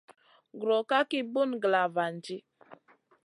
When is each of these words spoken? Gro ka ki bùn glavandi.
Gro 0.59 0.77
ka 0.89 0.99
ki 1.09 1.19
bùn 1.33 1.51
glavandi. 1.63 2.35